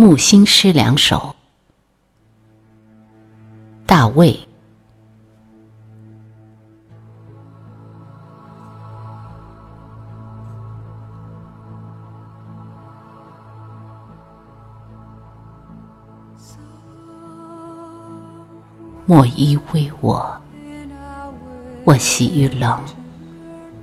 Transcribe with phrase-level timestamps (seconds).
[0.00, 1.34] 木心诗两首。
[3.84, 4.38] 大卫。
[19.04, 20.40] 莫依偎我，
[21.82, 22.80] 我喜于冷，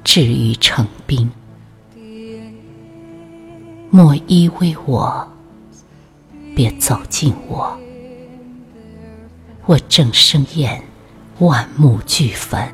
[0.06, 1.30] 至于成冰。
[3.90, 5.28] 莫依偎我，
[6.56, 7.78] 别走近我，
[9.66, 10.82] 我正生厌，
[11.40, 12.74] 万木俱焚。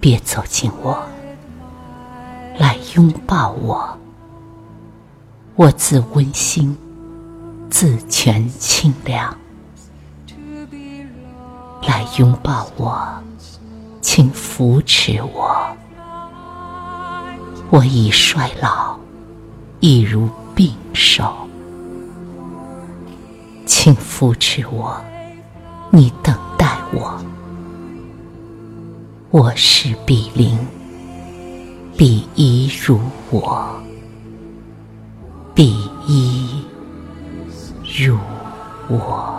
[0.00, 1.06] 别走近我，
[2.56, 3.98] 来拥抱我，
[5.54, 6.74] 我自温馨，
[7.68, 9.36] 自全清凉。
[11.82, 13.06] 来拥抱我，
[14.00, 15.76] 请扶持我。
[17.68, 18.98] 我已衰老，
[19.80, 20.26] 一如
[20.58, 21.48] 并手，
[23.64, 25.00] 请扶持我。
[25.92, 27.16] 你等待我，
[29.30, 30.58] 我是比邻，
[31.96, 32.98] 比一如
[33.30, 33.72] 我，
[35.54, 36.60] 比一
[37.96, 38.18] 如
[38.88, 39.37] 我。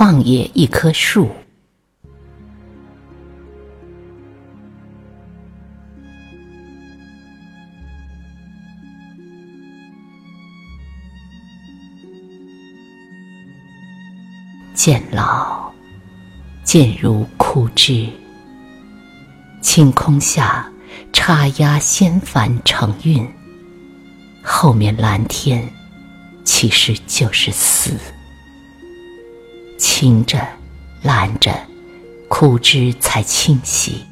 [0.00, 1.28] 旷野一棵树，
[14.72, 15.72] 渐老，
[16.62, 18.08] 渐如枯枝。
[19.60, 20.70] 晴空下
[21.12, 23.28] 插压仙凡成韵，
[24.44, 25.68] 后面蓝天，
[26.44, 27.96] 其实就是死。
[30.00, 30.38] 青着，
[31.02, 31.52] 蓝着，
[32.28, 34.06] 枯枝才清晰。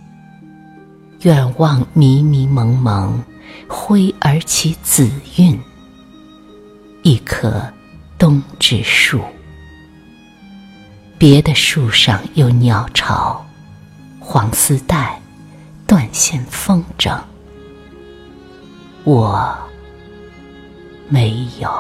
[1.21, 3.23] 远望迷迷蒙蒙，
[3.69, 5.57] 灰而起紫韵。
[7.05, 7.63] 一棵
[8.19, 9.21] 冬之树，
[11.17, 13.47] 别的树上有鸟巢，
[14.19, 15.23] 黄丝带，
[15.87, 17.17] 断线风筝，
[19.05, 19.57] 我
[21.09, 21.71] 没有。